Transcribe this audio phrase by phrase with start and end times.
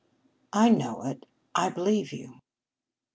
[0.53, 1.27] "I know it.
[1.53, 2.39] I believe you."